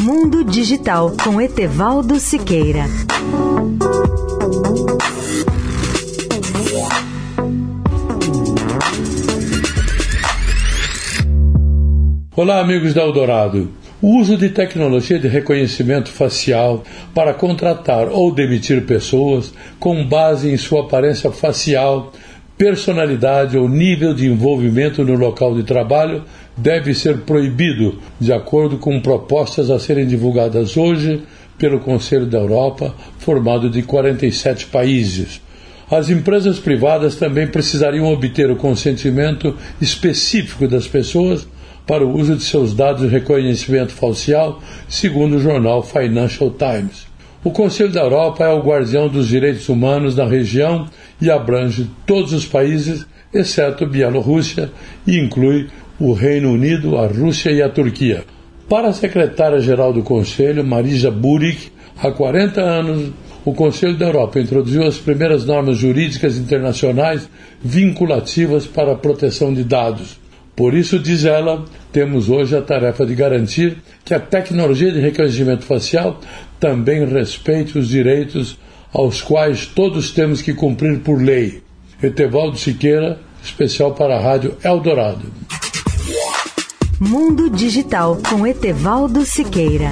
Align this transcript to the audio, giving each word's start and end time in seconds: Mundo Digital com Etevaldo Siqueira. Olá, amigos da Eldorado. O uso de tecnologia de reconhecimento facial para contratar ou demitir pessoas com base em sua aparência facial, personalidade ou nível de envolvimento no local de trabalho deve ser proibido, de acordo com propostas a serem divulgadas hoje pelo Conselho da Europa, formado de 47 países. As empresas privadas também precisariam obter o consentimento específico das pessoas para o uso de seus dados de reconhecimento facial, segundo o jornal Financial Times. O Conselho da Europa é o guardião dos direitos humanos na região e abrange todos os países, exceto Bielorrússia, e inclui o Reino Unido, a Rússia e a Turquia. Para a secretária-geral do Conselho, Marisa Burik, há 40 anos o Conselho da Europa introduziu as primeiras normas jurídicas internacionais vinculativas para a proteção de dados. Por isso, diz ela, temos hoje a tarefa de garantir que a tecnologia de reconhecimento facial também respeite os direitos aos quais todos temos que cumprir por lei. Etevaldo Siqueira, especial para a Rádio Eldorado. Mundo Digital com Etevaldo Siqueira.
Mundo 0.00 0.44
Digital 0.44 1.12
com 1.24 1.40
Etevaldo 1.40 2.20
Siqueira. 2.20 2.84
Olá, 12.36 12.60
amigos 12.60 12.94
da 12.94 13.02
Eldorado. 13.02 13.72
O 14.00 14.20
uso 14.20 14.36
de 14.36 14.50
tecnologia 14.50 15.18
de 15.18 15.26
reconhecimento 15.26 16.10
facial 16.10 16.84
para 17.12 17.34
contratar 17.34 18.06
ou 18.08 18.32
demitir 18.32 18.86
pessoas 18.86 19.52
com 19.80 20.06
base 20.06 20.48
em 20.48 20.56
sua 20.56 20.82
aparência 20.82 21.32
facial, 21.32 22.12
personalidade 22.58 23.56
ou 23.56 23.68
nível 23.68 24.12
de 24.12 24.26
envolvimento 24.26 25.04
no 25.04 25.14
local 25.14 25.54
de 25.54 25.62
trabalho 25.62 26.24
deve 26.56 26.92
ser 26.92 27.18
proibido, 27.18 28.00
de 28.18 28.32
acordo 28.32 28.78
com 28.78 29.00
propostas 29.00 29.70
a 29.70 29.78
serem 29.78 30.08
divulgadas 30.08 30.76
hoje 30.76 31.22
pelo 31.56 31.78
Conselho 31.78 32.26
da 32.26 32.38
Europa, 32.38 32.92
formado 33.18 33.70
de 33.70 33.82
47 33.82 34.66
países. 34.66 35.40
As 35.88 36.10
empresas 36.10 36.58
privadas 36.58 37.14
também 37.14 37.46
precisariam 37.46 38.12
obter 38.12 38.50
o 38.50 38.56
consentimento 38.56 39.56
específico 39.80 40.66
das 40.66 40.88
pessoas 40.88 41.46
para 41.86 42.04
o 42.04 42.14
uso 42.18 42.36
de 42.36 42.42
seus 42.42 42.74
dados 42.74 43.02
de 43.02 43.08
reconhecimento 43.08 43.92
facial, 43.92 44.60
segundo 44.88 45.36
o 45.36 45.40
jornal 45.40 45.82
Financial 45.82 46.50
Times. 46.50 47.06
O 47.48 47.50
Conselho 47.50 47.90
da 47.90 48.02
Europa 48.02 48.44
é 48.44 48.52
o 48.52 48.60
guardião 48.60 49.08
dos 49.08 49.26
direitos 49.26 49.70
humanos 49.70 50.14
na 50.14 50.26
região 50.26 50.86
e 51.18 51.30
abrange 51.30 51.88
todos 52.04 52.34
os 52.34 52.44
países, 52.44 53.06
exceto 53.32 53.86
Bielorrússia, 53.86 54.70
e 55.06 55.18
inclui 55.18 55.66
o 55.98 56.12
Reino 56.12 56.52
Unido, 56.52 56.98
a 56.98 57.06
Rússia 57.06 57.50
e 57.50 57.62
a 57.62 57.70
Turquia. 57.70 58.22
Para 58.68 58.88
a 58.88 58.92
secretária-geral 58.92 59.94
do 59.94 60.02
Conselho, 60.02 60.62
Marisa 60.62 61.10
Burik, 61.10 61.72
há 61.96 62.10
40 62.10 62.60
anos 62.60 63.12
o 63.46 63.54
Conselho 63.54 63.96
da 63.96 64.08
Europa 64.08 64.38
introduziu 64.38 64.86
as 64.86 64.98
primeiras 64.98 65.46
normas 65.46 65.78
jurídicas 65.78 66.36
internacionais 66.36 67.30
vinculativas 67.64 68.66
para 68.66 68.92
a 68.92 68.96
proteção 68.96 69.54
de 69.54 69.64
dados. 69.64 70.20
Por 70.54 70.74
isso, 70.74 70.98
diz 70.98 71.24
ela, 71.24 71.64
temos 71.92 72.28
hoje 72.28 72.56
a 72.56 72.62
tarefa 72.62 73.04
de 73.06 73.14
garantir 73.14 73.78
que 74.04 74.14
a 74.14 74.20
tecnologia 74.20 74.92
de 74.92 75.00
reconhecimento 75.00 75.64
facial 75.64 76.20
também 76.60 77.04
respeite 77.04 77.78
os 77.78 77.88
direitos 77.88 78.58
aos 78.92 79.20
quais 79.20 79.66
todos 79.66 80.10
temos 80.10 80.42
que 80.42 80.54
cumprir 80.54 81.00
por 81.00 81.20
lei. 81.20 81.62
Etevaldo 82.02 82.56
Siqueira, 82.56 83.18
especial 83.42 83.92
para 83.94 84.16
a 84.16 84.20
Rádio 84.20 84.56
Eldorado. 84.62 85.26
Mundo 87.00 87.48
Digital 87.50 88.18
com 88.28 88.46
Etevaldo 88.46 89.24
Siqueira. 89.24 89.90